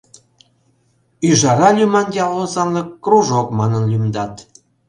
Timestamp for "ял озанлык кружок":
2.25-3.47